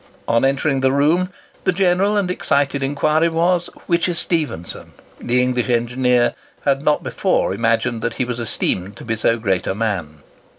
On 0.27 0.43
entering 0.43 0.81
the 0.81 0.91
room, 0.91 1.29
the 1.63 1.71
general 1.71 2.17
and 2.17 2.31
excited 2.31 2.81
inquiry 2.81 3.29
was, 3.29 3.67
"Which 3.85 4.09
is 4.09 4.17
Stephenson?" 4.17 4.93
The 5.19 5.43
English 5.43 5.69
engineer 5.69 6.33
had 6.65 6.81
not 6.81 7.03
before 7.03 7.53
imagined 7.53 8.01
that 8.01 8.15
he 8.15 8.25
was 8.25 8.39
esteemed 8.39 8.95
to 8.95 9.05
be 9.05 9.15
so 9.15 9.37
great 9.37 9.67
a 9.67 9.75
man. 9.75 10.23